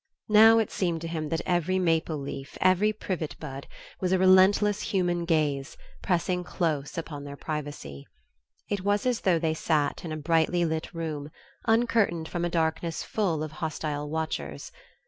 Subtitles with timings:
[0.29, 3.67] Now it seemed to him that every maple leaf, every privet bud,
[3.99, 8.07] was a relentless human gaze, pressing close upon their privacy.
[8.67, 11.29] It was as though they sat in a brightly lit room,
[11.67, 14.71] uncurtained from a darkness full of hostile watchers....